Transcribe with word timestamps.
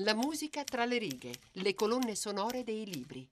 La 0.00 0.14
musica 0.14 0.62
tra 0.62 0.84
le 0.84 0.98
righe, 0.98 1.30
le 1.52 1.74
colonne 1.74 2.14
sonore 2.14 2.62
dei 2.64 2.84
libri. 2.84 3.26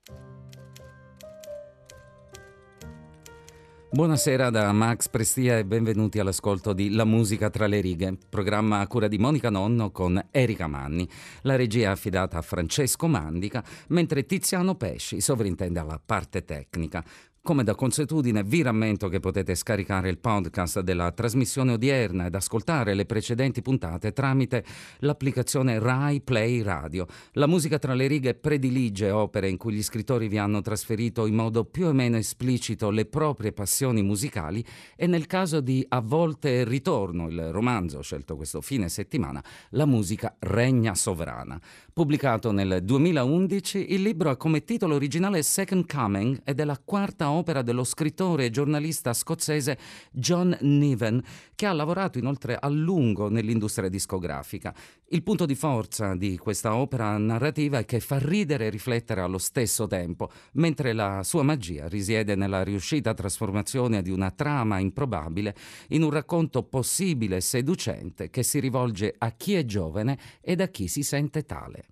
Buonasera 3.91 4.49
da 4.49 4.73
Max 4.73 5.11
Prestia 5.11 5.59
e 5.59 5.67
benvenuti 5.67 6.19
all'ascolto 6.19 6.73
di 6.73 6.91
La 6.93 7.05
musica 7.05 7.51
tra 7.51 7.67
le 7.67 7.83
righe, 7.83 8.17
programma 8.31 8.81
a 8.81 8.87
cura 8.87 9.09
di 9.09 9.19
Monica 9.19 9.51
Nonno 9.51 9.91
con 9.91 10.19
Erika 10.31 10.67
Manni. 10.67 11.07
La 11.43 11.57
regia 11.57 11.89
è 11.89 11.93
affidata 11.93 12.39
a 12.39 12.43
Francesco 12.43 13.09
Mandica, 13.09 13.63
mentre 13.89 14.25
Tiziano 14.25 14.75
Pesci 14.75 15.21
sovrintende 15.21 15.81
alla 15.81 16.01
parte 16.03 16.47
tecnica. 16.47 17.05
Come 17.47 17.63
da 17.63 17.75
consuetudine 17.75 18.43
vi 18.43 18.63
rammento 18.63 19.11
che 19.11 19.21
potete 19.21 19.55
scaricare 19.55 20.09
il 20.09 20.17
podcast 20.17 20.81
della 20.81 21.13
trasmissione 21.13 21.73
odierna 21.73 22.25
ed 22.25 22.35
ascoltare 22.35 22.95
le 22.95 23.05
precedenti 23.05 23.61
puntate 23.61 24.15
tramite 24.15 24.65
l'applicazione 25.01 25.79
Rai 25.79 26.23
Play 26.23 26.63
Radio. 26.63 27.07
La 27.33 27.47
musica 27.47 27.79
tra 27.79 27.93
le 27.93 28.07
righe 28.07 28.33
predilige 28.33 29.11
opere 29.11 29.51
in 29.51 29.59
cui 29.59 29.75
gli 29.75 29.83
scrittori 29.83 30.27
vi 30.27 30.39
hanno 30.39 30.63
trasferito 30.63 31.27
in 31.27 31.35
modo 31.35 31.67
più 31.67 31.85
o 31.89 31.93
meno 31.93 32.17
esplicito 32.17 32.89
le 32.89 33.05
proprie 33.05 33.53
passioni 33.53 34.03
musicali 34.03 34.65
e 34.97 35.07
nel 35.07 35.27
caso 35.27 35.61
di 35.61 35.85
A 35.91 36.01
volte 36.01 36.65
ritorno, 36.65 37.29
il 37.29 37.53
romanzo 37.53 38.01
scelto 38.01 38.37
questo 38.37 38.63
fine 38.63 38.89
settimana, 38.89 39.45
la 39.73 39.85
musica 39.85 40.35
regna 40.39 40.95
sovrana. 40.95 41.61
Pubblicato 41.93 42.53
nel 42.53 42.83
2011, 42.83 43.93
il 43.93 44.01
libro 44.01 44.31
ha 44.31 44.37
come 44.39 44.65
titolo 44.65 44.95
originale 44.95 45.43
Second 45.43 45.85
Coming 45.87 46.41
ed 46.43 46.59
è 46.59 46.65
la 46.65 46.81
quarta 46.83 47.27
opera 47.27 47.33
dello 47.43 47.85
scrittore 47.85 48.47
e 48.47 48.51
giornalista 48.51 49.13
scozzese 49.13 49.79
John 50.13 50.57
Niven, 50.61 51.23
che 51.55 51.67
ha 51.67 51.73
lavorato 51.73 52.19
inoltre 52.19 52.57
a 52.59 52.69
lungo 52.69 53.29
nell'industria 53.29 53.89
discografica. 53.89 54.75
Il 55.09 55.23
punto 55.23 55.47
di 55.47 55.55
forza 55.55 56.15
di 56.15 56.37
questa 56.39 56.75
opera 56.77 57.17
narrativa 57.19 57.79
è 57.79 57.85
che 57.85 58.01
fa 58.01 58.19
ridere 58.19 58.67
e 58.67 58.71
riflettere 58.71 59.21
allo 59.21 59.39
stesso 59.39 59.87
tempo, 59.87 60.31
mentre 60.53 60.93
la 60.93 61.23
sua 61.23 61.43
magia 61.43 61.89
risiede 61.89 62.35
nella 62.35 62.63
riuscita 62.63 63.15
trasformazione 63.15 64.03
di 64.03 64.11
una 64.11 64.31
trama 64.31 64.79
improbabile 64.79 65.55
in 65.89 66.03
un 66.03 66.11
racconto 66.11 66.63
possibile 66.63 67.37
e 67.37 67.41
seducente 67.41 68.31
che 68.31 68.43
si 68.43 68.61
rivolge 68.61 69.15
a 69.17 69.33
chi 69.33 69.55
è 69.55 69.65
giovane 69.65 70.19
ed 70.41 70.61
a 70.61 70.69
chi 70.69 70.89
si 70.89 71.03
sente 71.03 71.45
tale. 71.45 71.89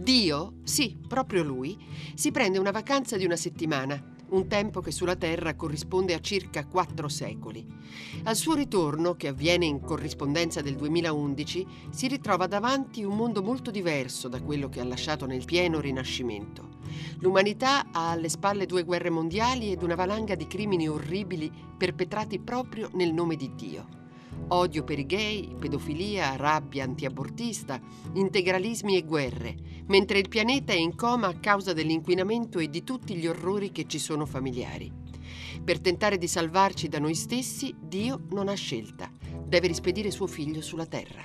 Dio, 0.00 0.54
sì, 0.64 0.98
proprio 1.06 1.42
lui, 1.42 1.76
si 2.14 2.30
prende 2.30 2.58
una 2.58 2.70
vacanza 2.70 3.16
di 3.16 3.24
una 3.26 3.36
settimana 3.36 4.18
un 4.30 4.46
tempo 4.48 4.80
che 4.80 4.90
sulla 4.90 5.16
Terra 5.16 5.54
corrisponde 5.54 6.14
a 6.14 6.20
circa 6.20 6.66
quattro 6.66 7.08
secoli. 7.08 7.66
Al 8.24 8.36
suo 8.36 8.54
ritorno, 8.54 9.14
che 9.14 9.28
avviene 9.28 9.66
in 9.66 9.80
corrispondenza 9.80 10.60
del 10.60 10.76
2011, 10.76 11.66
si 11.90 12.08
ritrova 12.08 12.46
davanti 12.46 13.02
un 13.02 13.16
mondo 13.16 13.42
molto 13.42 13.70
diverso 13.70 14.28
da 14.28 14.40
quello 14.42 14.68
che 14.68 14.80
ha 14.80 14.84
lasciato 14.84 15.26
nel 15.26 15.44
pieno 15.44 15.80
Rinascimento. 15.80 16.78
L'umanità 17.18 17.90
ha 17.92 18.10
alle 18.10 18.28
spalle 18.28 18.66
due 18.66 18.84
guerre 18.84 19.10
mondiali 19.10 19.72
ed 19.72 19.82
una 19.82 19.94
valanga 19.94 20.34
di 20.34 20.46
crimini 20.46 20.88
orribili 20.88 21.50
perpetrati 21.76 22.38
proprio 22.38 22.90
nel 22.94 23.12
nome 23.12 23.36
di 23.36 23.54
Dio 23.54 23.99
odio 24.48 24.84
per 24.84 24.98
i 24.98 25.06
gay, 25.06 25.54
pedofilia, 25.54 26.36
rabbia 26.36 26.84
antiabortista, 26.84 27.80
integralismi 28.14 28.96
e 28.96 29.04
guerre, 29.04 29.54
mentre 29.86 30.18
il 30.18 30.28
pianeta 30.28 30.72
è 30.72 30.76
in 30.76 30.94
coma 30.94 31.28
a 31.28 31.38
causa 31.38 31.72
dell'inquinamento 31.72 32.58
e 32.58 32.68
di 32.68 32.84
tutti 32.84 33.14
gli 33.14 33.26
orrori 33.26 33.70
che 33.70 33.86
ci 33.86 33.98
sono 33.98 34.26
familiari. 34.26 34.92
Per 35.62 35.80
tentare 35.80 36.18
di 36.18 36.26
salvarci 36.26 36.88
da 36.88 36.98
noi 36.98 37.14
stessi, 37.14 37.74
Dio 37.80 38.22
non 38.30 38.48
ha 38.48 38.54
scelta, 38.54 39.10
deve 39.44 39.68
rispedire 39.68 40.10
suo 40.10 40.26
figlio 40.26 40.60
sulla 40.60 40.86
terra. 40.86 41.24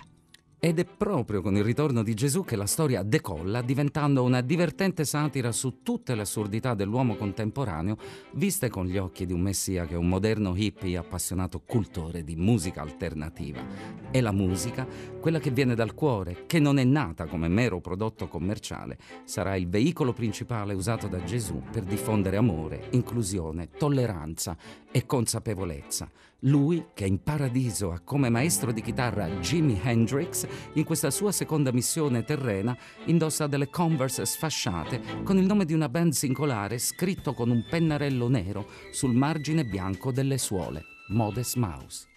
Ed 0.65 0.79
è 0.79 0.85
proprio 0.85 1.43
con 1.43 1.55
il 1.55 1.63
ritorno 1.63 2.01
di 2.01 2.15
Gesù 2.15 2.43
che 2.43 2.55
la 2.55 2.65
storia 2.65 3.03
decolla, 3.03 3.61
diventando 3.61 4.23
una 4.23 4.41
divertente 4.41 5.05
satira 5.05 5.51
su 5.51 5.83
tutte 5.83 6.15
le 6.15 6.23
assurdità 6.23 6.73
dell'uomo 6.73 7.15
contemporaneo, 7.17 7.97
viste 8.31 8.67
con 8.67 8.87
gli 8.87 8.97
occhi 8.97 9.27
di 9.27 9.31
un 9.31 9.41
messia 9.41 9.85
che 9.85 9.93
è 9.93 9.97
un 9.97 10.07
moderno 10.07 10.55
hippie 10.55 10.97
appassionato 10.97 11.61
cultore 11.63 12.23
di 12.23 12.35
musica 12.35 12.81
alternativa. 12.81 13.63
E 14.09 14.21
la 14.21 14.31
musica, 14.31 14.87
quella 15.19 15.37
che 15.37 15.51
viene 15.51 15.75
dal 15.75 15.93
cuore, 15.93 16.45
che 16.47 16.57
non 16.57 16.79
è 16.79 16.83
nata 16.83 17.27
come 17.27 17.47
mero 17.47 17.79
prodotto 17.79 18.27
commerciale, 18.27 18.97
sarà 19.23 19.55
il 19.55 19.69
veicolo 19.69 20.13
principale 20.13 20.73
usato 20.73 21.05
da 21.05 21.23
Gesù 21.23 21.61
per 21.71 21.83
diffondere 21.83 22.37
amore, 22.37 22.87
inclusione, 22.93 23.69
tolleranza 23.69 24.57
e 24.89 25.05
consapevolezza 25.05 26.09
lui, 26.45 26.87
che 26.93 27.05
in 27.05 27.21
paradiso 27.21 27.91
ha 27.91 27.99
come 27.99 28.29
maestro 28.29 28.71
di 28.71 28.81
chitarra 28.81 29.27
Jimi 29.39 29.79
Hendrix, 29.81 30.47
in 30.73 30.83
questa 30.83 31.09
sua 31.11 31.31
seconda 31.31 31.71
missione 31.71 32.23
terrena 32.23 32.75
indossa 33.05 33.47
delle 33.47 33.69
Converse 33.69 34.25
sfasciate 34.25 35.23
con 35.23 35.37
il 35.37 35.45
nome 35.45 35.65
di 35.65 35.73
una 35.73 35.89
band 35.89 36.13
singolare 36.13 36.77
scritto 36.77 37.33
con 37.33 37.49
un 37.49 37.65
pennarello 37.69 38.27
nero 38.27 38.67
sul 38.91 39.13
margine 39.13 39.65
bianco 39.65 40.11
delle 40.11 40.37
suole, 40.37 40.83
Modest 41.09 41.55
Mouse. 41.55 42.14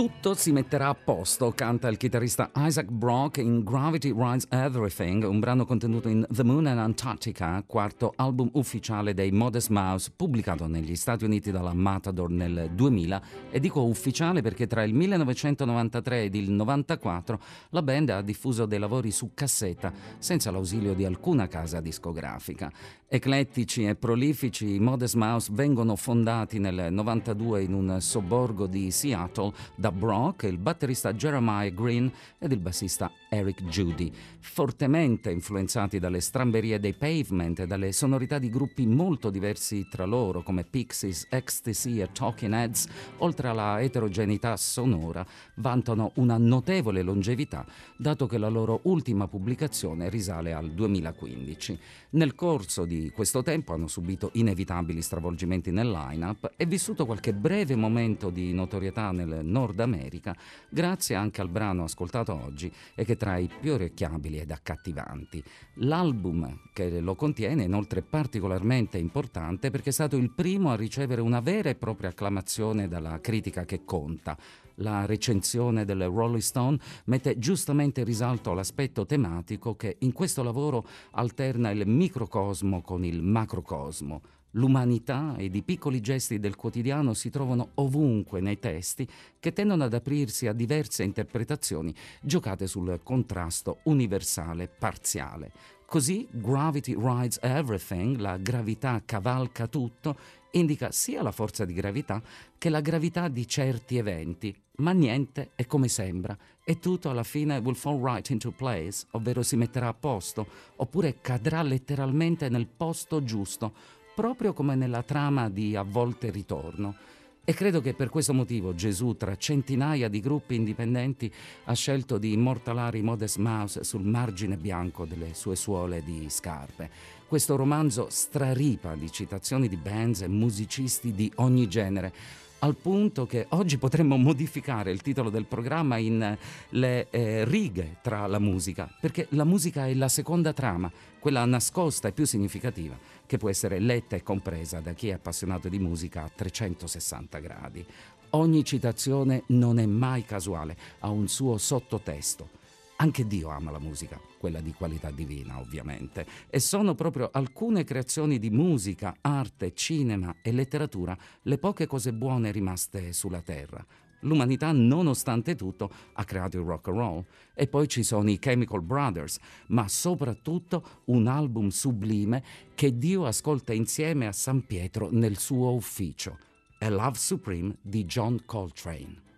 Tutto 0.00 0.32
si 0.32 0.50
metterà 0.50 0.88
a 0.88 0.94
posto, 0.94 1.52
canta 1.52 1.88
il 1.88 1.98
chitarrista 1.98 2.50
Isaac 2.56 2.88
Brock 2.88 3.36
in 3.36 3.62
Gravity 3.62 4.14
Rides 4.16 4.46
Everything, 4.48 5.22
un 5.24 5.40
brano 5.40 5.66
contenuto 5.66 6.08
in 6.08 6.24
The 6.30 6.42
Moon 6.42 6.64
and 6.68 6.78
Antarctica, 6.78 7.62
quarto 7.66 8.14
album 8.16 8.48
ufficiale 8.54 9.12
dei 9.12 9.30
Modest 9.30 9.68
Mouse, 9.68 10.10
pubblicato 10.16 10.66
negli 10.66 10.96
Stati 10.96 11.26
Uniti 11.26 11.50
dalla 11.50 11.74
Matador 11.74 12.30
nel 12.30 12.70
2000. 12.72 13.22
E 13.50 13.60
dico 13.60 13.82
ufficiale 13.82 14.40
perché 14.40 14.66
tra 14.66 14.84
il 14.84 14.94
1993 14.94 16.22
ed 16.22 16.34
il 16.34 16.50
94 16.50 17.40
la 17.68 17.82
band 17.82 18.08
ha 18.08 18.22
diffuso 18.22 18.64
dei 18.64 18.78
lavori 18.78 19.10
su 19.10 19.32
cassetta, 19.34 19.92
senza 20.16 20.50
l'ausilio 20.50 20.94
di 20.94 21.04
alcuna 21.04 21.46
casa 21.46 21.82
discografica. 21.82 22.72
Eclettici 23.06 23.84
e 23.84 23.96
prolifici, 23.96 24.76
i 24.76 24.80
Modest 24.80 25.16
Mouse 25.16 25.50
vengono 25.52 25.94
fondati 25.94 26.58
nel 26.58 26.90
92 26.90 27.64
in 27.64 27.74
un 27.74 28.00
sobborgo 28.00 28.66
di 28.66 28.90
Seattle 28.90 29.52
da 29.74 29.89
Brock, 29.92 30.44
il 30.44 30.58
batterista 30.58 31.12
Jeremiah 31.12 31.70
Green 31.70 32.10
ed 32.38 32.52
il 32.52 32.60
bassista 32.60 33.10
Eric 33.28 33.64
Judy, 33.64 34.10
fortemente 34.40 35.30
influenzati 35.30 35.98
dalle 35.98 36.20
stramberie 36.20 36.80
dei 36.80 36.94
Pavement 36.94 37.60
e 37.60 37.66
dalle 37.66 37.92
sonorità 37.92 38.38
di 38.38 38.50
gruppi 38.50 38.86
molto 38.86 39.30
diversi 39.30 39.86
tra 39.88 40.04
loro 40.04 40.42
come 40.42 40.64
Pixies, 40.64 41.26
Ecstasy 41.30 42.00
e 42.00 42.10
Talking 42.12 42.52
Heads, 42.52 42.88
oltre 43.18 43.48
alla 43.48 43.80
eterogeneità 43.80 44.56
sonora, 44.56 45.24
vantano 45.56 46.12
una 46.14 46.38
notevole 46.38 47.02
longevità, 47.02 47.64
dato 47.96 48.26
che 48.26 48.38
la 48.38 48.48
loro 48.48 48.80
ultima 48.84 49.28
pubblicazione 49.28 50.08
risale 50.08 50.52
al 50.52 50.72
2015. 50.72 51.78
Nel 52.10 52.34
corso 52.34 52.84
di 52.84 53.10
questo 53.14 53.42
tempo 53.42 53.72
hanno 53.72 53.86
subito 53.86 54.30
inevitabili 54.34 55.02
stravolgimenti 55.02 55.70
nel 55.70 55.90
line-up 55.90 56.52
e 56.56 56.66
vissuto 56.66 57.06
qualche 57.06 57.32
breve 57.32 57.76
momento 57.76 58.30
di 58.30 58.52
notorietà 58.52 59.10
nel 59.12 59.40
Nord 59.44 59.79
America, 59.82 60.34
grazie 60.68 61.14
anche 61.14 61.40
al 61.40 61.48
brano 61.48 61.84
ascoltato 61.84 62.34
oggi 62.34 62.72
e 62.94 63.04
che 63.04 63.16
tra 63.16 63.36
i 63.38 63.50
più 63.60 63.72
orecchiabili 63.72 64.38
ed 64.38 64.50
accattivanti. 64.50 65.42
L'album 65.74 66.60
che 66.72 67.00
lo 67.00 67.14
contiene 67.14 67.62
è 67.62 67.66
inoltre 67.66 68.02
particolarmente 68.02 68.98
importante 68.98 69.70
perché 69.70 69.90
è 69.90 69.92
stato 69.92 70.16
il 70.16 70.32
primo 70.32 70.70
a 70.70 70.76
ricevere 70.76 71.20
una 71.20 71.40
vera 71.40 71.70
e 71.70 71.74
propria 71.74 72.10
acclamazione 72.10 72.88
dalla 72.88 73.20
critica 73.20 73.64
che 73.64 73.84
conta. 73.84 74.36
La 74.76 75.04
recensione 75.04 75.84
del 75.84 76.06
Rolling 76.06 76.40
Stone 76.40 76.78
mette 77.04 77.38
giustamente 77.38 78.00
in 78.00 78.06
risalto 78.06 78.54
l'aspetto 78.54 79.04
tematico 79.04 79.76
che 79.76 79.96
in 80.00 80.12
questo 80.12 80.42
lavoro 80.42 80.86
alterna 81.12 81.70
il 81.70 81.86
microcosmo 81.86 82.80
con 82.80 83.04
il 83.04 83.22
macrocosmo. 83.22 84.22
L'umanità 84.52 85.36
ed 85.36 85.54
i 85.54 85.62
piccoli 85.62 86.00
gesti 86.00 86.40
del 86.40 86.56
quotidiano 86.56 87.14
si 87.14 87.30
trovano 87.30 87.70
ovunque 87.74 88.40
nei 88.40 88.58
testi 88.58 89.06
che 89.38 89.52
tendono 89.52 89.84
ad 89.84 89.94
aprirsi 89.94 90.46
a 90.48 90.52
diverse 90.52 91.04
interpretazioni 91.04 91.94
giocate 92.20 92.66
sul 92.66 93.00
contrasto 93.02 93.78
universale 93.84 94.66
parziale. 94.66 95.52
Così 95.86 96.26
Gravity 96.30 96.94
Rides 96.96 97.38
Everything, 97.42 98.16
la 98.18 98.36
gravità 98.36 99.02
cavalca 99.04 99.66
tutto, 99.66 100.16
indica 100.52 100.92
sia 100.92 101.22
la 101.22 101.32
forza 101.32 101.64
di 101.64 101.72
gravità 101.72 102.22
che 102.58 102.68
la 102.68 102.80
gravità 102.80 103.28
di 103.28 103.46
certi 103.46 103.98
eventi, 103.98 104.54
ma 104.76 104.92
niente 104.92 105.50
è 105.54 105.66
come 105.66 105.88
sembra 105.88 106.36
e 106.62 106.78
tutto 106.78 107.10
alla 107.10 107.24
fine 107.24 107.58
will 107.58 107.74
fall 107.74 108.00
right 108.00 108.28
into 108.30 108.52
place, 108.52 109.04
ovvero 109.12 109.42
si 109.42 109.56
metterà 109.56 109.88
a 109.88 109.94
posto, 109.94 110.46
oppure 110.76 111.20
cadrà 111.20 111.62
letteralmente 111.62 112.48
nel 112.48 112.68
posto 112.68 113.24
giusto, 113.24 113.98
proprio 114.20 114.52
come 114.52 114.74
nella 114.74 115.02
trama 115.02 115.48
di 115.48 115.74
A 115.76 115.82
volte 115.82 116.28
ritorno. 116.28 116.94
E 117.42 117.54
credo 117.54 117.80
che 117.80 117.94
per 117.94 118.10
questo 118.10 118.34
motivo 118.34 118.74
Gesù, 118.74 119.16
tra 119.16 119.34
centinaia 119.34 120.10
di 120.10 120.20
gruppi 120.20 120.56
indipendenti, 120.56 121.32
ha 121.64 121.72
scelto 121.72 122.18
di 122.18 122.34
immortalare 122.34 122.98
i 122.98 123.02
Modest 123.02 123.38
Mouse 123.38 123.82
sul 123.82 124.02
margine 124.02 124.58
bianco 124.58 125.06
delle 125.06 125.32
sue 125.32 125.56
suole 125.56 126.04
di 126.04 126.26
scarpe. 126.28 126.90
Questo 127.26 127.56
romanzo 127.56 128.08
straripa 128.10 128.94
di 128.94 129.10
citazioni 129.10 129.68
di 129.68 129.76
bands 129.76 130.20
e 130.20 130.28
musicisti 130.28 131.12
di 131.12 131.32
ogni 131.36 131.66
genere, 131.66 132.12
al 132.60 132.76
punto 132.76 133.26
che 133.26 133.46
oggi 133.50 133.78
potremmo 133.78 134.16
modificare 134.16 134.90
il 134.90 135.02
titolo 135.02 135.30
del 135.30 135.44
programma 135.44 135.96
in 135.96 136.36
le 136.70 137.08
eh, 137.10 137.44
righe 137.44 137.96
tra 138.02 138.26
la 138.26 138.38
musica, 138.38 138.88
perché 139.00 139.26
la 139.30 139.44
musica 139.44 139.86
è 139.86 139.94
la 139.94 140.08
seconda 140.08 140.52
trama, 140.52 140.90
quella 141.18 141.44
nascosta 141.44 142.08
e 142.08 142.12
più 142.12 142.26
significativa, 142.26 142.96
che 143.26 143.38
può 143.38 143.48
essere 143.48 143.78
letta 143.78 144.16
e 144.16 144.22
compresa 144.22 144.80
da 144.80 144.92
chi 144.92 145.08
è 145.08 145.12
appassionato 145.12 145.68
di 145.68 145.78
musica 145.78 146.24
a 146.24 146.30
360 146.34 147.38
gradi. 147.38 147.84
Ogni 148.30 148.64
citazione 148.64 149.42
non 149.48 149.78
è 149.78 149.86
mai 149.86 150.24
casuale, 150.24 150.76
ha 151.00 151.08
un 151.08 151.28
suo 151.28 151.58
sottotesto. 151.58 152.48
Anche 152.96 153.26
Dio 153.26 153.48
ama 153.48 153.70
la 153.70 153.78
musica, 153.78 154.20
quella 154.40 154.62
di 154.62 154.72
qualità 154.72 155.10
divina 155.10 155.58
ovviamente, 155.58 156.26
e 156.48 156.60
sono 156.60 156.94
proprio 156.94 157.28
alcune 157.30 157.84
creazioni 157.84 158.38
di 158.38 158.48
musica, 158.48 159.14
arte, 159.20 159.74
cinema 159.74 160.36
e 160.40 160.50
letteratura 160.50 161.14
le 161.42 161.58
poche 161.58 161.86
cose 161.86 162.14
buone 162.14 162.50
rimaste 162.50 163.12
sulla 163.12 163.42
terra. 163.42 163.84
L'umanità, 164.20 164.72
nonostante 164.72 165.54
tutto, 165.54 165.90
ha 166.14 166.24
creato 166.24 166.58
il 166.58 166.64
rock 166.64 166.88
and 166.88 166.96
roll. 166.96 167.24
E 167.54 167.66
poi 167.66 167.86
ci 167.88 168.02
sono 168.02 168.30
i 168.30 168.38
Chemical 168.38 168.82
Brothers, 168.82 169.38
ma 169.68 169.88
soprattutto 169.88 171.02
un 171.06 171.26
album 171.26 171.68
sublime 171.68 172.42
che 172.74 172.96
Dio 172.96 173.26
ascolta 173.26 173.72
insieme 173.72 174.26
a 174.26 174.32
San 174.32 174.66
Pietro 174.66 175.08
nel 175.10 175.38
suo 175.38 175.72
ufficio. 175.72 176.38
A 176.80 176.88
Love 176.88 177.16
Supreme 177.16 177.76
di 177.82 178.04
John 178.04 178.42
Coltrane. 178.44 179.28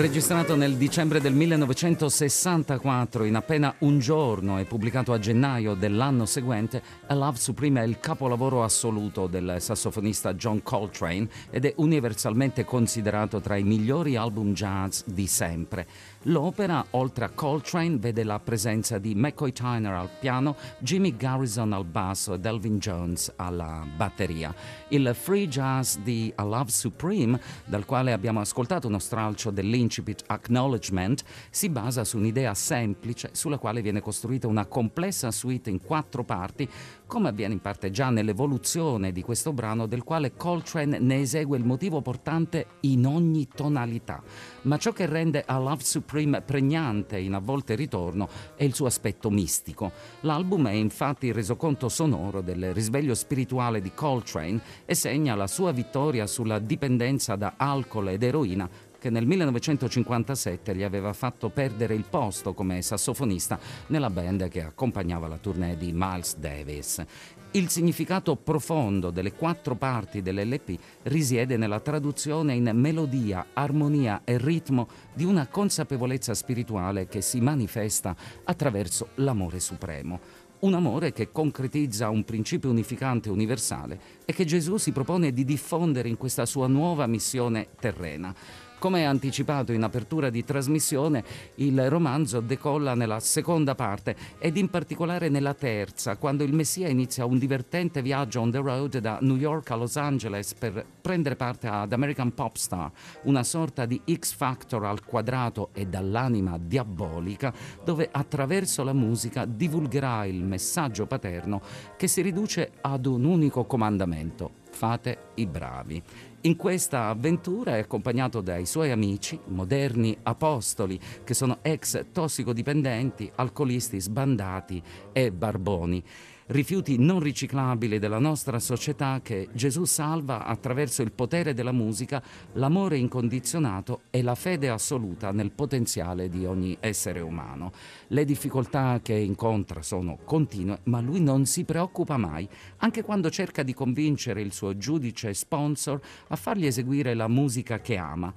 Registrato 0.00 0.56
nel 0.56 0.76
dicembre 0.76 1.20
del 1.20 1.34
1964, 1.34 3.24
in 3.24 3.34
appena 3.34 3.74
un 3.80 3.98
giorno 3.98 4.58
e 4.58 4.64
pubblicato 4.64 5.12
a 5.12 5.18
gennaio 5.18 5.74
dell'anno 5.74 6.24
seguente, 6.24 6.82
A 7.08 7.14
Love 7.14 7.36
Supreme 7.36 7.82
è 7.82 7.84
il 7.84 8.00
capolavoro 8.00 8.64
assoluto 8.64 9.26
del 9.26 9.56
sassofonista 9.58 10.32
John 10.32 10.62
Coltrane 10.62 11.28
ed 11.50 11.66
è 11.66 11.74
universalmente 11.76 12.64
considerato 12.64 13.42
tra 13.42 13.58
i 13.58 13.62
migliori 13.62 14.16
album 14.16 14.54
jazz 14.54 15.02
di 15.04 15.26
sempre. 15.26 15.86
L'opera, 16.24 16.84
oltre 16.90 17.24
a 17.24 17.30
Coltrane, 17.30 17.96
vede 17.96 18.24
la 18.24 18.38
presenza 18.38 18.98
di 18.98 19.14
McCoy 19.14 19.52
Tyner 19.52 19.94
al 19.94 20.10
piano, 20.20 20.54
Jimmy 20.80 21.16
Garrison 21.16 21.72
al 21.72 21.86
basso 21.86 22.34
e 22.34 22.38
Delvin 22.38 22.76
Jones 22.76 23.32
alla 23.36 23.86
batteria. 23.96 24.54
Il 24.88 25.14
free 25.14 25.48
jazz 25.48 25.96
di 25.96 26.30
A 26.36 26.42
Love 26.42 26.70
Supreme, 26.70 27.40
dal 27.64 27.86
quale 27.86 28.12
abbiamo 28.12 28.40
ascoltato 28.40 28.86
uno 28.86 28.98
stralcio 28.98 29.50
dell'incipit 29.50 30.24
Acknowledgement, 30.26 31.24
si 31.48 31.70
basa 31.70 32.04
su 32.04 32.18
un'idea 32.18 32.52
semplice 32.52 33.30
sulla 33.32 33.56
quale 33.56 33.80
viene 33.80 34.02
costruita 34.02 34.46
una 34.46 34.66
complessa 34.66 35.30
suite 35.30 35.70
in 35.70 35.80
quattro 35.80 36.22
parti, 36.22 36.68
come 37.10 37.30
avviene 37.30 37.54
in 37.54 37.60
parte 37.60 37.90
già 37.90 38.08
nell'evoluzione 38.08 39.10
di 39.10 39.20
questo 39.22 39.52
brano, 39.52 39.86
del 39.86 40.04
quale 40.04 40.36
Coltrane 40.36 41.00
ne 41.00 41.20
esegue 41.22 41.58
il 41.58 41.64
motivo 41.64 42.00
portante 42.02 42.66
in 42.82 43.04
ogni 43.04 43.48
tonalità. 43.52 44.22
Ma 44.62 44.78
ciò 44.78 44.92
che 44.92 45.06
rende 45.06 45.42
A 45.44 45.58
Love 45.58 45.82
Supreme 45.82 46.40
pregnante 46.40 47.18
in 47.18 47.34
A 47.34 47.40
volte 47.40 47.74
ritorno 47.74 48.28
è 48.54 48.62
il 48.62 48.74
suo 48.74 48.86
aspetto 48.86 49.28
mistico. 49.28 49.90
L'album 50.20 50.68
è 50.68 50.72
infatti 50.72 51.26
il 51.26 51.34
resoconto 51.34 51.88
sonoro 51.88 52.42
del 52.42 52.72
risveglio 52.72 53.16
spirituale 53.16 53.80
di 53.80 53.90
Coltrane 53.92 54.60
e 54.84 54.94
segna 54.94 55.34
la 55.34 55.48
sua 55.48 55.72
vittoria 55.72 56.28
sulla 56.28 56.60
dipendenza 56.60 57.34
da 57.34 57.54
alcol 57.56 58.10
ed 58.10 58.22
eroina 58.22 58.70
che 59.00 59.10
nel 59.10 59.26
1957 59.26 60.76
gli 60.76 60.84
aveva 60.84 61.12
fatto 61.12 61.48
perdere 61.48 61.94
il 61.94 62.04
posto 62.08 62.52
come 62.52 62.82
sassofonista 62.82 63.58
nella 63.88 64.10
band 64.10 64.46
che 64.48 64.62
accompagnava 64.62 65.26
la 65.26 65.38
tournée 65.38 65.76
di 65.76 65.90
Miles 65.92 66.36
Davis. 66.36 67.04
Il 67.52 67.68
significato 67.68 68.36
profondo 68.36 69.10
delle 69.10 69.32
quattro 69.32 69.74
parti 69.74 70.22
dell'LP 70.22 70.78
risiede 71.04 71.56
nella 71.56 71.80
traduzione 71.80 72.54
in 72.54 72.70
melodia, 72.74 73.46
armonia 73.54 74.20
e 74.22 74.38
ritmo 74.38 74.86
di 75.12 75.24
una 75.24 75.48
consapevolezza 75.48 76.32
spirituale 76.34 77.08
che 77.08 77.22
si 77.22 77.40
manifesta 77.40 78.14
attraverso 78.44 79.08
l'amore 79.16 79.58
supremo. 79.58 80.20
Un 80.60 80.74
amore 80.74 81.12
che 81.12 81.32
concretizza 81.32 82.10
un 82.10 82.22
principio 82.22 82.70
unificante 82.70 83.30
universale 83.30 83.98
e 84.24 84.32
che 84.32 84.44
Gesù 84.44 84.76
si 84.76 84.92
propone 84.92 85.32
di 85.32 85.44
diffondere 85.44 86.08
in 86.08 86.18
questa 86.18 86.46
sua 86.46 86.68
nuova 86.68 87.06
missione 87.06 87.68
terrena. 87.80 88.32
Come 88.80 89.04
anticipato 89.04 89.72
in 89.72 89.82
apertura 89.82 90.30
di 90.30 90.42
trasmissione, 90.42 91.22
il 91.56 91.90
romanzo 91.90 92.40
decolla 92.40 92.94
nella 92.94 93.20
seconda 93.20 93.74
parte 93.74 94.16
ed 94.38 94.56
in 94.56 94.70
particolare 94.70 95.28
nella 95.28 95.52
terza, 95.52 96.16
quando 96.16 96.44
il 96.44 96.54
Messia 96.54 96.88
inizia 96.88 97.26
un 97.26 97.36
divertente 97.36 98.00
viaggio 98.00 98.40
on 98.40 98.50
the 98.50 98.56
road 98.56 98.96
da 98.96 99.18
New 99.20 99.36
York 99.36 99.70
a 99.70 99.74
Los 99.74 99.98
Angeles 99.98 100.54
per 100.54 100.82
prendere 100.98 101.36
parte 101.36 101.66
ad 101.66 101.92
American 101.92 102.32
Pop 102.32 102.56
Star, 102.56 102.90
una 103.24 103.42
sorta 103.42 103.84
di 103.84 104.00
X 104.10 104.32
Factor 104.32 104.82
al 104.86 105.04
quadrato 105.04 105.68
e 105.74 105.84
dall'anima 105.84 106.56
diabolica, 106.58 107.52
dove 107.84 108.08
attraverso 108.10 108.82
la 108.82 108.94
musica 108.94 109.44
divulgherà 109.44 110.24
il 110.24 110.42
messaggio 110.42 111.04
paterno 111.04 111.60
che 111.98 112.08
si 112.08 112.22
riduce 112.22 112.70
ad 112.80 113.04
un 113.04 113.24
unico 113.24 113.66
comandamento, 113.66 114.52
fate 114.70 115.18
i 115.34 115.44
bravi. 115.44 116.02
In 116.42 116.56
questa 116.56 117.08
avventura 117.08 117.76
è 117.76 117.80
accompagnato 117.80 118.40
dai 118.40 118.64
suoi 118.64 118.90
amici, 118.90 119.38
moderni 119.48 120.16
apostoli, 120.22 120.98
che 121.22 121.34
sono 121.34 121.58
ex 121.60 122.06
tossicodipendenti, 122.12 123.30
alcolisti 123.34 124.00
sbandati 124.00 124.82
e 125.12 125.32
barboni 125.32 126.02
rifiuti 126.50 126.98
non 126.98 127.20
riciclabili 127.20 128.00
della 128.00 128.18
nostra 128.18 128.58
società 128.58 129.20
che 129.22 129.48
Gesù 129.52 129.84
salva 129.84 130.44
attraverso 130.44 131.02
il 131.02 131.12
potere 131.12 131.54
della 131.54 131.70
musica, 131.70 132.22
l'amore 132.54 132.96
incondizionato 132.98 134.02
e 134.10 134.22
la 134.22 134.34
fede 134.34 134.68
assoluta 134.68 135.30
nel 135.30 135.52
potenziale 135.52 136.28
di 136.28 136.44
ogni 136.44 136.76
essere 136.80 137.20
umano. 137.20 137.70
Le 138.08 138.24
difficoltà 138.24 138.98
che 139.00 139.14
incontra 139.14 139.82
sono 139.82 140.18
continue, 140.24 140.80
ma 140.84 141.00
lui 141.00 141.20
non 141.20 141.46
si 141.46 141.64
preoccupa 141.64 142.16
mai, 142.16 142.48
anche 142.78 143.02
quando 143.02 143.30
cerca 143.30 143.62
di 143.62 143.72
convincere 143.72 144.40
il 144.40 144.52
suo 144.52 144.76
giudice 144.76 145.32
sponsor 145.34 146.00
a 146.28 146.36
fargli 146.36 146.66
eseguire 146.66 147.14
la 147.14 147.28
musica 147.28 147.80
che 147.80 147.96
ama 147.96 148.32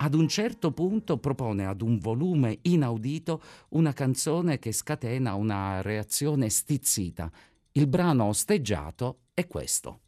ad 0.00 0.14
un 0.14 0.28
certo 0.28 0.70
punto 0.70 1.18
propone 1.18 1.66
ad 1.66 1.82
un 1.82 1.98
volume 1.98 2.58
inaudito 2.62 3.42
una 3.70 3.92
canzone 3.92 4.60
che 4.60 4.70
scatena 4.70 5.34
una 5.34 5.82
reazione 5.82 6.48
stizzita 6.50 7.28
il 7.78 7.86
brano 7.86 8.24
osteggiato 8.24 9.26
è 9.32 9.46
questo. 9.46 10.00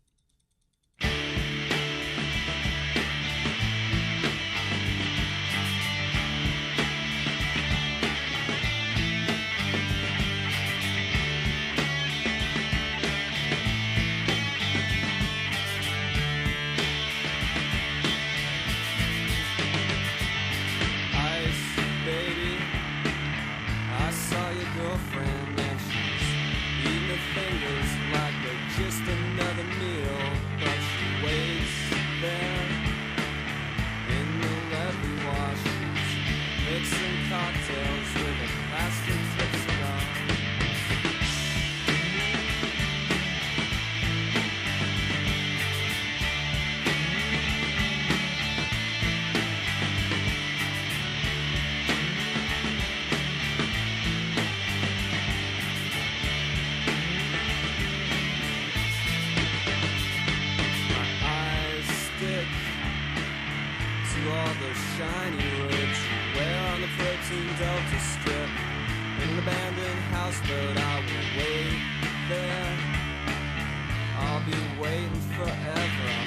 waiting 74.80 75.20
forever. 75.36 76.19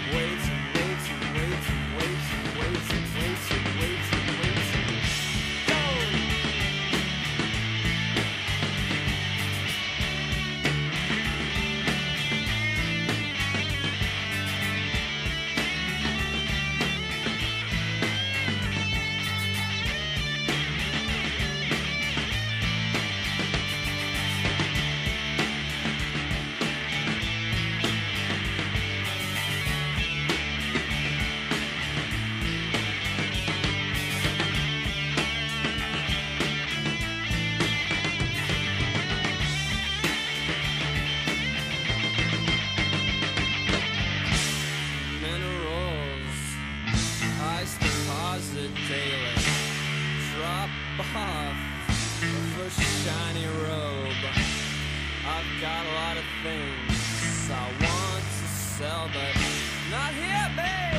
Not 59.89 60.13
here, 60.13 60.51
babe. 60.57 60.92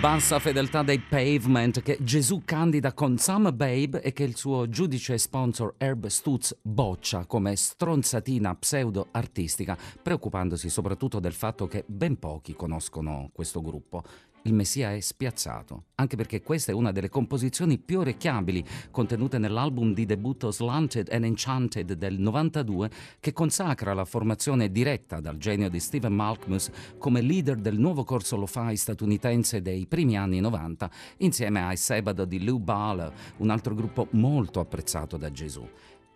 Bassa 0.00 0.38
fedeltà 0.38 0.82
dei 0.82 0.98
Pavement 0.98 1.82
che 1.82 1.98
Gesù 2.00 2.42
candida 2.44 2.92
con 2.92 3.18
Some 3.18 3.52
Babe 3.52 4.02
e 4.02 4.12
che 4.12 4.24
il 4.24 4.36
suo 4.36 4.68
giudice 4.68 5.18
sponsor 5.18 5.74
Herb 5.78 6.06
Stutz 6.06 6.56
boccia 6.60 7.24
come 7.26 7.56
stronzatina 7.56 8.54
pseudo-artistica, 8.54 9.76
preoccupandosi 10.02 10.68
soprattutto 10.68 11.20
del 11.20 11.32
fatto 11.32 11.66
che 11.66 11.84
ben 11.86 12.18
pochi 12.18 12.54
conoscono 12.54 13.30
questo 13.32 13.60
gruppo. 13.60 14.02
Il 14.44 14.54
Messia 14.54 14.94
è 14.94 15.00
spiazzato, 15.00 15.84
anche 15.96 16.16
perché 16.16 16.40
questa 16.40 16.72
è 16.72 16.74
una 16.74 16.92
delle 16.92 17.10
composizioni 17.10 17.76
più 17.76 17.98
orecchiabili 17.98 18.64
contenute 18.90 19.36
nell'album 19.36 19.92
di 19.92 20.06
debutto 20.06 20.50
Slanted 20.50 21.10
and 21.12 21.24
Enchanted 21.24 21.92
del 21.92 22.18
92 22.18 22.90
che 23.20 23.34
consacra 23.34 23.92
la 23.92 24.06
formazione 24.06 24.70
diretta 24.70 25.20
dal 25.20 25.36
genio 25.36 25.68
di 25.68 25.78
Steven 25.78 26.14
Malkmus 26.14 26.70
come 26.96 27.20
leader 27.20 27.56
del 27.56 27.78
nuovo 27.78 28.02
corso 28.02 28.36
lo-fi 28.36 28.76
statunitense 28.76 29.60
dei 29.60 29.86
primi 29.86 30.16
anni 30.16 30.40
90 30.40 30.90
insieme 31.18 31.62
ai 31.62 31.76
Sabado 31.76 32.24
di 32.24 32.42
Lou 32.42 32.58
Bala, 32.58 33.12
un 33.38 33.50
altro 33.50 33.74
gruppo 33.74 34.08
molto 34.12 34.60
apprezzato 34.60 35.18
da 35.18 35.30
Gesù. 35.30 35.68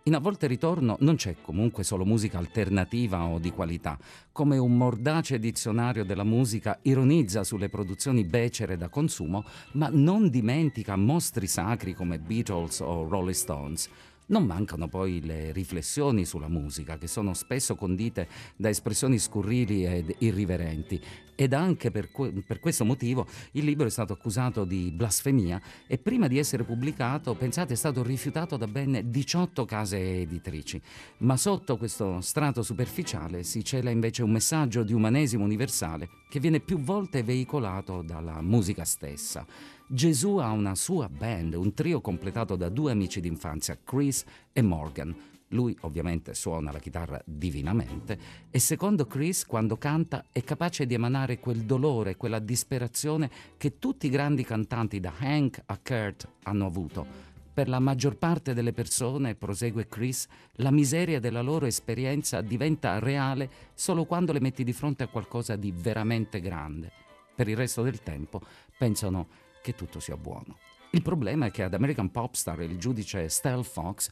In 0.07 0.13
A 0.13 0.19
volte 0.19 0.45
ritorno 0.45 0.97
non 0.99 1.15
c'è 1.15 1.37
comunque 1.41 1.83
solo 1.83 2.05
musica 2.05 2.37
alternativa 2.37 3.23
o 3.23 3.39
di 3.39 3.49
qualità. 3.49 3.97
Come 4.31 4.55
un 4.59 4.77
mordace 4.77 5.39
dizionario 5.39 6.05
della 6.05 6.23
musica 6.23 6.77
ironizza 6.83 7.43
sulle 7.43 7.69
produzioni 7.69 8.23
becere 8.23 8.77
da 8.77 8.87
consumo, 8.87 9.43
ma 9.71 9.89
non 9.91 10.29
dimentica 10.29 10.95
mostri 10.95 11.47
sacri 11.47 11.95
come 11.95 12.19
Beatles 12.19 12.81
o 12.81 13.07
Rolling 13.07 13.33
Stones. 13.33 13.89
Non 14.27 14.45
mancano 14.45 14.87
poi 14.87 15.21
le 15.21 15.51
riflessioni 15.51 16.23
sulla 16.23 16.49
musica, 16.49 16.99
che 16.99 17.07
sono 17.07 17.33
spesso 17.33 17.75
condite 17.75 18.27
da 18.55 18.69
espressioni 18.69 19.17
scurrili 19.17 19.85
ed 19.85 20.15
irriverenti, 20.19 21.01
ed 21.35 21.53
anche 21.53 21.91
per, 21.91 22.09
per, 22.45 22.59
questo 22.59 22.85
motivo 22.85 23.27
il 23.51 23.65
libro 23.65 23.85
è 23.85 23.89
stato 23.89 24.13
accusato 24.13 24.63
di 24.63 24.91
blasfemia 24.91 25.61
e 25.85 25.97
prima 25.97 26.27
di 26.27 26.37
essere 26.37 26.63
pubblicato, 26.63 27.35
pensate, 27.35 27.73
è 27.73 27.77
stato 27.77 28.01
rifiutato 28.03 28.57
da 28.57 28.67
ben 28.67 29.01
18 29.03 29.65
case 29.65 30.21
editrici. 30.21 30.81
Ma 31.17 31.37
sotto 31.37 31.77
questo 31.77 32.21
strato 32.21 32.63
superficiale 32.63 33.43
si 33.43 33.63
cela 33.63 33.89
invece 33.89 34.23
un 34.23 34.31
messaggio 34.31 34.83
di 34.83 34.93
umanesimo 34.93 35.43
universale 35.43 36.09
che 36.29 36.39
viene 36.39 36.59
più 36.59 36.79
volte 36.79 37.23
veicolato 37.23 38.01
dalla 38.01 38.41
musica 38.41 38.85
stessa. 38.85 39.45
Gesù 39.87 40.37
ha 40.37 40.49
una 40.49 40.73
sua 40.73 41.07
band, 41.09 41.53
un 41.53 41.73
trio 41.73 42.01
completato 42.01 42.55
da 42.55 42.69
due 42.69 42.91
amici 42.91 43.21
d'infanzia, 43.21 43.77
Chris 43.83 44.23
e 44.51 44.61
Morgan. 44.61 45.34
Lui 45.49 45.77
ovviamente 45.81 46.33
suona 46.33 46.71
la 46.71 46.79
chitarra 46.79 47.21
divinamente 47.23 48.17
e 48.49 48.59
secondo 48.59 49.05
Chris 49.05 49.45
quando 49.45 49.77
canta 49.77 50.25
è 50.31 50.43
capace 50.43 50.85
di 50.85 50.95
emanare 50.95 51.39
quel 51.39 51.61
dolore, 51.61 52.15
quella 52.15 52.39
disperazione 52.39 53.29
che 53.57 53.77
tutti 53.77 54.07
i 54.07 54.09
grandi 54.09 54.43
cantanti 54.43 54.99
da 54.99 55.13
Hank 55.17 55.61
a 55.65 55.77
Kurt 55.77 56.27
hanno 56.43 56.65
avuto. 56.65 57.33
Per 57.53 57.69
la 57.69 57.79
maggior 57.79 58.17
parte 58.17 58.53
delle 58.53 58.73
persone, 58.73 59.35
prosegue 59.35 59.87
Chris, 59.87 60.27
la 60.55 60.71
miseria 60.71 61.21
della 61.21 61.41
loro 61.41 61.65
esperienza 61.65 62.41
diventa 62.41 62.99
reale 62.99 63.49
solo 63.75 64.03
quando 64.03 64.33
le 64.33 64.41
metti 64.41 64.65
di 64.65 64.73
fronte 64.73 65.03
a 65.03 65.07
qualcosa 65.07 65.55
di 65.55 65.71
veramente 65.71 66.41
grande. 66.41 66.91
Per 67.33 67.47
il 67.47 67.55
resto 67.55 67.81
del 67.81 68.01
tempo 68.01 68.41
pensano 68.77 69.27
che 69.61 69.73
tutto 69.73 70.01
sia 70.01 70.17
buono. 70.17 70.57
Il 70.91 71.01
problema 71.01 71.45
è 71.45 71.51
che 71.51 71.63
ad 71.63 71.73
American 71.73 72.11
Popstar 72.11 72.61
il 72.61 72.77
giudice 72.77 73.27
Stell 73.29 73.63
Fox, 73.63 74.09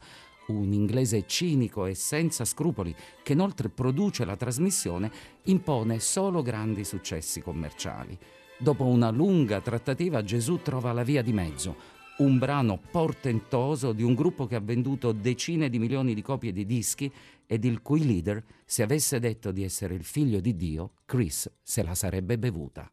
un 0.47 0.73
inglese 0.73 1.25
cinico 1.27 1.85
e 1.85 1.95
senza 1.95 2.45
scrupoli, 2.45 2.95
che 3.21 3.33
inoltre 3.33 3.69
produce 3.69 4.25
la 4.25 4.35
trasmissione, 4.35 5.11
impone 5.43 5.99
solo 5.99 6.41
grandi 6.41 6.83
successi 6.83 7.41
commerciali. 7.41 8.17
Dopo 8.57 8.85
una 8.85 9.09
lunga 9.09 9.61
trattativa 9.61 10.23
Gesù 10.23 10.61
trova 10.61 10.91
la 10.93 11.03
via 11.03 11.21
di 11.21 11.33
mezzo, 11.33 11.75
un 12.17 12.37
brano 12.37 12.79
portentoso 12.91 13.91
di 13.91 14.03
un 14.03 14.13
gruppo 14.13 14.45
che 14.45 14.55
ha 14.55 14.59
venduto 14.59 15.11
decine 15.11 15.69
di 15.69 15.79
milioni 15.79 16.13
di 16.13 16.21
copie 16.21 16.51
di 16.51 16.65
dischi 16.65 17.11
ed 17.45 17.65
il 17.65 17.81
cui 17.81 18.05
leader, 18.05 18.43
se 18.65 18.83
avesse 18.83 19.19
detto 19.19 19.51
di 19.51 19.63
essere 19.63 19.95
il 19.95 20.03
figlio 20.03 20.39
di 20.39 20.55
Dio, 20.55 20.91
Chris 21.05 21.51
se 21.61 21.83
la 21.83 21.95
sarebbe 21.95 22.37
bevuta. 22.37 22.89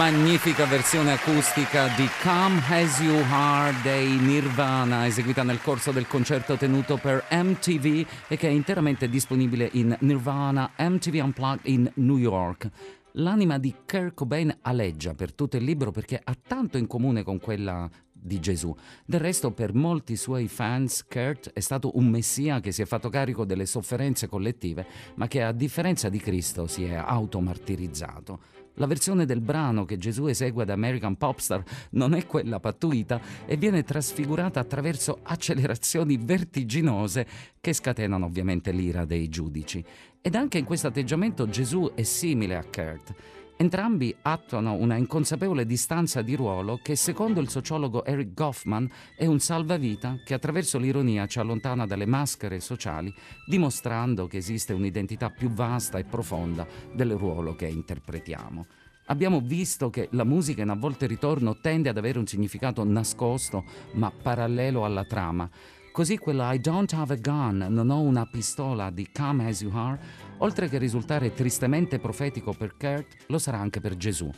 Magnifica 0.00 0.64
versione 0.64 1.12
acustica 1.12 1.88
di 1.88 2.08
Come 2.22 2.58
As 2.70 3.00
You 3.00 3.22
Are 3.30 3.76
dei 3.82 4.16
Nirvana, 4.16 5.06
eseguita 5.06 5.42
nel 5.42 5.60
corso 5.60 5.90
del 5.92 6.06
concerto 6.06 6.56
tenuto 6.56 6.96
per 6.96 7.26
MTV 7.30 8.06
e 8.26 8.38
che 8.38 8.48
è 8.48 8.50
interamente 8.50 9.10
disponibile 9.10 9.68
in 9.72 9.94
Nirvana 10.00 10.70
MTV 10.78 11.22
Unplugged 11.22 11.66
in 11.66 11.90
New 11.96 12.16
York. 12.16 12.70
L'anima 13.12 13.58
di 13.58 13.74
Kurt 13.86 14.14
Cobain 14.14 14.56
aleggia 14.62 15.12
per 15.12 15.34
tutto 15.34 15.58
il 15.58 15.64
libro 15.64 15.90
perché 15.90 16.18
ha 16.24 16.34
tanto 16.34 16.78
in 16.78 16.86
comune 16.86 17.22
con 17.22 17.38
quella 17.38 17.86
di 18.10 18.40
Gesù. 18.40 18.74
Del 19.04 19.20
resto, 19.20 19.50
per 19.50 19.74
molti 19.74 20.16
suoi 20.16 20.48
fans, 20.48 21.04
Kurt 21.06 21.52
è 21.52 21.60
stato 21.60 21.98
un 21.98 22.08
messia 22.08 22.60
che 22.60 22.72
si 22.72 22.80
è 22.80 22.86
fatto 22.86 23.10
carico 23.10 23.44
delle 23.44 23.66
sofferenze 23.66 24.28
collettive, 24.28 24.86
ma 25.16 25.28
che 25.28 25.42
a 25.42 25.52
differenza 25.52 26.08
di 26.08 26.18
Cristo 26.18 26.66
si 26.66 26.84
è 26.84 26.94
automartirizzato. 26.94 28.59
La 28.74 28.86
versione 28.86 29.26
del 29.26 29.40
brano 29.40 29.84
che 29.84 29.98
Gesù 29.98 30.26
esegue 30.26 30.62
ad 30.62 30.70
American 30.70 31.16
Popstar 31.16 31.62
non 31.90 32.14
è 32.14 32.24
quella 32.26 32.60
pattuita 32.60 33.20
e 33.46 33.56
viene 33.56 33.82
trasfigurata 33.82 34.60
attraverso 34.60 35.18
accelerazioni 35.22 36.16
vertiginose 36.16 37.26
che 37.60 37.72
scatenano 37.72 38.24
ovviamente 38.24 38.72
l'ira 38.72 39.04
dei 39.04 39.28
giudici. 39.28 39.84
Ed 40.22 40.34
anche 40.34 40.58
in 40.58 40.64
questo 40.64 40.86
atteggiamento 40.86 41.48
Gesù 41.48 41.92
è 41.94 42.02
simile 42.02 42.56
a 42.56 42.64
Kurt. 42.64 43.14
Entrambi 43.60 44.16
attuano 44.22 44.72
una 44.72 44.96
inconsapevole 44.96 45.66
distanza 45.66 46.22
di 46.22 46.34
ruolo 46.34 46.78
che, 46.82 46.96
secondo 46.96 47.42
il 47.42 47.50
sociologo 47.50 48.06
Eric 48.06 48.32
Goffman, 48.32 48.90
è 49.14 49.26
un 49.26 49.38
salvavita 49.38 50.20
che 50.24 50.32
attraverso 50.32 50.78
l'ironia 50.78 51.26
ci 51.26 51.40
allontana 51.40 51.84
dalle 51.84 52.06
maschere 52.06 52.60
sociali, 52.60 53.12
dimostrando 53.46 54.26
che 54.28 54.38
esiste 54.38 54.72
un'identità 54.72 55.28
più 55.28 55.50
vasta 55.50 55.98
e 55.98 56.04
profonda 56.04 56.66
del 56.94 57.12
ruolo 57.16 57.54
che 57.54 57.66
interpretiamo. 57.66 58.64
Abbiamo 59.08 59.42
visto 59.42 59.90
che 59.90 60.08
la 60.12 60.24
musica 60.24 60.62
in 60.62 60.70
a 60.70 60.74
volte 60.74 61.06
ritorno 61.06 61.58
tende 61.60 61.90
ad 61.90 61.98
avere 61.98 62.18
un 62.18 62.26
significato 62.26 62.82
nascosto 62.82 63.64
ma 63.92 64.10
parallelo 64.10 64.86
alla 64.86 65.04
trama 65.04 65.50
Così 65.92 66.18
quella 66.18 66.52
I 66.52 66.60
don't 66.60 66.92
have 66.92 67.12
a 67.12 67.16
gun, 67.16 67.66
non 67.68 67.90
ho 67.90 68.00
una 68.00 68.24
pistola 68.24 68.90
di 68.90 69.10
Come 69.12 69.48
As 69.48 69.60
You 69.60 69.74
Are, 69.74 70.00
oltre 70.38 70.68
che 70.68 70.78
risultare 70.78 71.34
tristemente 71.34 71.98
profetico 71.98 72.52
per 72.52 72.76
Kurt, 72.76 73.24
lo 73.26 73.38
sarà 73.38 73.58
anche 73.58 73.80
per 73.80 73.96
Gesù. 73.96 74.30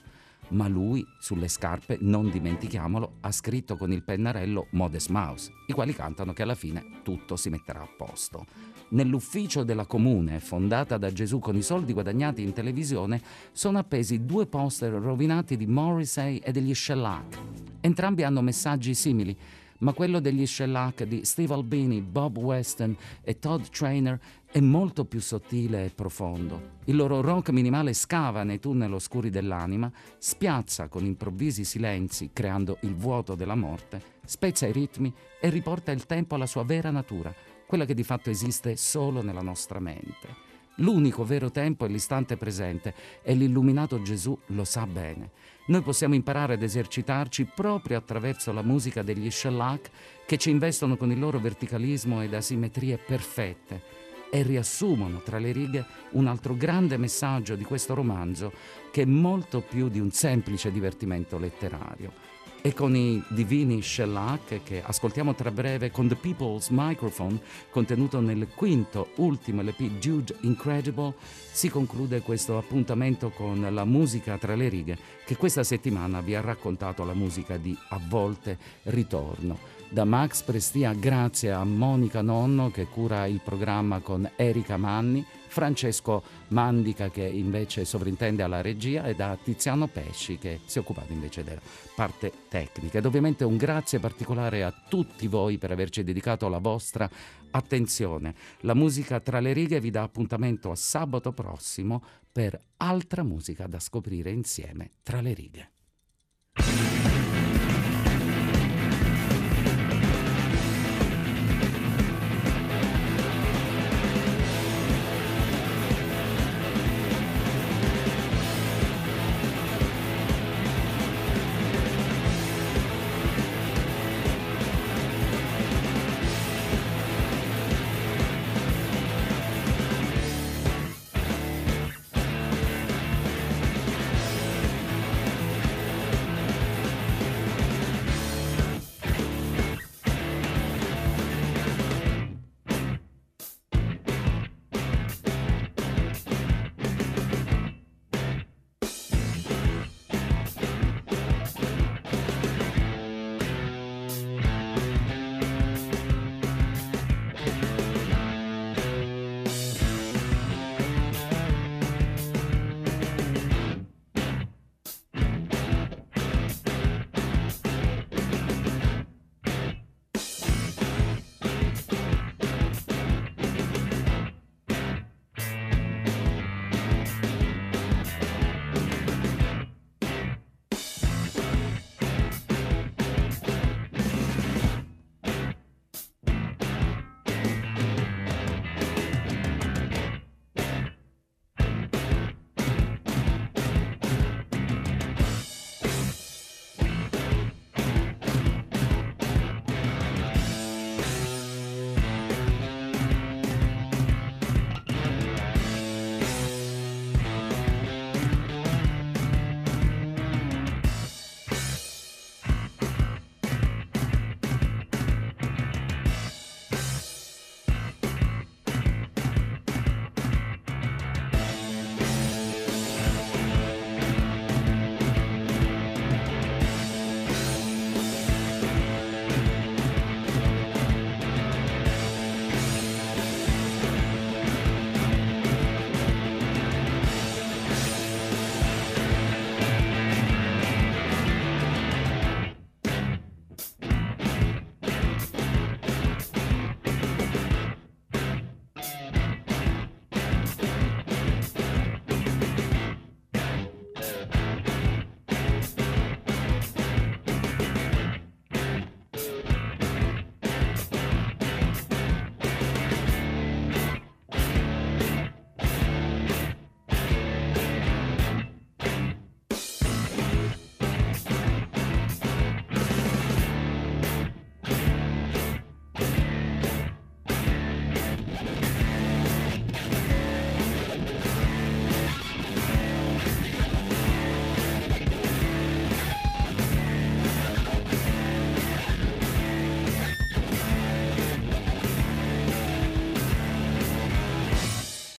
Ma 0.48 0.66
lui, 0.66 1.04
sulle 1.20 1.48
scarpe, 1.48 1.98
non 2.00 2.30
dimentichiamolo, 2.30 3.16
ha 3.20 3.30
scritto 3.30 3.76
con 3.76 3.92
il 3.92 4.02
pennarello 4.02 4.68
Modest 4.70 5.10
Mouse, 5.10 5.52
i 5.66 5.74
quali 5.74 5.94
cantano 5.94 6.32
che 6.32 6.42
alla 6.42 6.54
fine 6.54 7.00
tutto 7.02 7.36
si 7.36 7.50
metterà 7.50 7.82
a 7.82 7.88
posto. 7.98 8.46
Nell'ufficio 8.88 9.62
della 9.62 9.86
comune, 9.86 10.40
fondata 10.40 10.96
da 10.96 11.12
Gesù 11.12 11.38
con 11.38 11.54
i 11.56 11.62
soldi 11.62 11.92
guadagnati 11.92 12.42
in 12.42 12.54
televisione, 12.54 13.20
sono 13.52 13.78
appesi 13.78 14.24
due 14.24 14.46
poster 14.46 14.90
rovinati 14.92 15.58
di 15.58 15.66
Morrissey 15.66 16.38
e 16.38 16.50
degli 16.50 16.74
Shellac. 16.74 17.38
Entrambi 17.80 18.22
hanno 18.22 18.40
messaggi 18.40 18.94
simili 18.94 19.36
ma 19.82 19.92
quello 19.92 20.20
degli 20.20 20.46
shellac 20.46 21.04
di 21.04 21.24
Steve 21.24 21.54
Albini, 21.54 22.00
Bob 22.00 22.38
Weston 22.38 22.96
e 23.22 23.38
Todd 23.38 23.64
Trainer 23.70 24.18
è 24.50 24.60
molto 24.60 25.04
più 25.04 25.20
sottile 25.20 25.84
e 25.84 25.90
profondo. 25.90 26.80
Il 26.84 26.96
loro 26.96 27.20
rock 27.20 27.50
minimale 27.50 27.92
scava 27.92 28.42
nei 28.42 28.58
tunnel 28.58 28.92
oscuri 28.92 29.30
dell'anima, 29.30 29.90
spiazza 30.18 30.88
con 30.88 31.04
improvvisi 31.04 31.64
silenzi, 31.64 32.30
creando 32.32 32.78
il 32.82 32.94
vuoto 32.94 33.34
della 33.34 33.54
morte, 33.54 34.02
spezza 34.24 34.66
i 34.66 34.72
ritmi 34.72 35.12
e 35.40 35.48
riporta 35.48 35.90
il 35.90 36.06
tempo 36.06 36.34
alla 36.34 36.46
sua 36.46 36.64
vera 36.64 36.90
natura, 36.90 37.34
quella 37.66 37.84
che 37.84 37.94
di 37.94 38.04
fatto 38.04 38.30
esiste 38.30 38.76
solo 38.76 39.22
nella 39.22 39.42
nostra 39.42 39.80
mente. 39.80 40.50
L'unico 40.76 41.24
vero 41.24 41.50
tempo 41.50 41.84
è 41.84 41.88
l'istante 41.88 42.36
presente 42.36 42.94
e 43.22 43.34
l'illuminato 43.34 44.00
Gesù 44.00 44.38
lo 44.46 44.64
sa 44.64 44.86
bene. 44.86 45.30
Noi 45.64 45.82
possiamo 45.82 46.14
imparare 46.14 46.54
ad 46.54 46.62
esercitarci 46.62 47.44
proprio 47.44 47.96
attraverso 47.96 48.52
la 48.52 48.62
musica 48.62 49.02
degli 49.02 49.30
shellac 49.30 49.90
che 50.26 50.36
ci 50.36 50.50
investono 50.50 50.96
con 50.96 51.12
il 51.12 51.20
loro 51.20 51.38
verticalismo 51.38 52.20
ed 52.20 52.34
asimmetrie 52.34 52.98
perfette 52.98 54.00
e 54.30 54.42
riassumono 54.42 55.20
tra 55.20 55.38
le 55.38 55.52
righe 55.52 55.84
un 56.12 56.26
altro 56.26 56.56
grande 56.56 56.96
messaggio 56.96 57.54
di 57.54 57.64
questo 57.64 57.94
romanzo 57.94 58.52
che 58.90 59.02
è 59.02 59.04
molto 59.04 59.60
più 59.60 59.88
di 59.88 60.00
un 60.00 60.10
semplice 60.10 60.72
divertimento 60.72 61.38
letterario 61.38 62.31
e 62.64 62.72
con 62.72 62.94
i 62.94 63.20
divini 63.26 63.82
shellac 63.82 64.62
che 64.62 64.82
ascoltiamo 64.82 65.34
tra 65.34 65.50
breve 65.50 65.90
con 65.90 66.06
The 66.06 66.14
People's 66.14 66.68
Microphone, 66.70 67.40
contenuto 67.70 68.20
nel 68.20 68.46
quinto 68.54 69.08
ultimo 69.16 69.62
LP 69.62 69.98
Jude 69.98 70.36
Incredible, 70.42 71.12
si 71.50 71.68
conclude 71.68 72.22
questo 72.22 72.56
appuntamento 72.56 73.30
con 73.30 73.66
la 73.68 73.84
musica 73.84 74.38
tra 74.38 74.54
le 74.54 74.68
righe 74.68 74.96
che 75.24 75.36
questa 75.36 75.64
settimana 75.64 76.20
vi 76.20 76.36
ha 76.36 76.40
raccontato 76.40 77.04
la 77.04 77.14
musica 77.14 77.56
di 77.56 77.76
A 77.88 78.00
volte 78.08 78.56
ritorno. 78.84 79.58
Da 79.88 80.04
Max 80.04 80.42
Prestia 80.42 80.94
grazie 80.94 81.50
a 81.50 81.64
Monica 81.64 82.22
Nonno 82.22 82.70
che 82.70 82.86
cura 82.86 83.26
il 83.26 83.40
programma 83.44 83.98
con 83.98 84.30
Erika 84.36 84.76
Manni 84.76 85.24
Francesco 85.52 86.22
Mandica 86.48 87.10
che 87.10 87.24
invece 87.24 87.84
sovrintende 87.84 88.42
alla 88.42 88.62
regia 88.62 89.04
e 89.04 89.14
da 89.14 89.36
Tiziano 89.40 89.86
Pesci 89.86 90.38
che 90.38 90.60
si 90.64 90.78
è 90.78 90.80
occupato 90.80 91.12
invece 91.12 91.44
della 91.44 91.60
parte 91.94 92.32
tecnica. 92.48 92.98
Ed 92.98 93.04
ovviamente 93.04 93.44
un 93.44 93.58
grazie 93.58 93.98
particolare 93.98 94.64
a 94.64 94.72
tutti 94.88 95.26
voi 95.26 95.58
per 95.58 95.70
averci 95.70 96.02
dedicato 96.02 96.48
la 96.48 96.56
vostra 96.56 97.08
attenzione. 97.50 98.34
La 98.60 98.72
musica 98.72 99.20
tra 99.20 99.40
le 99.40 99.52
righe 99.52 99.78
vi 99.78 99.90
dà 99.90 100.02
appuntamento 100.02 100.70
a 100.70 100.74
sabato 100.74 101.32
prossimo 101.32 102.02
per 102.32 102.58
altra 102.78 103.22
musica 103.22 103.66
da 103.66 103.78
scoprire 103.78 104.30
insieme 104.30 104.88
tra 105.02 105.20
le 105.20 105.34
righe. 105.34 105.70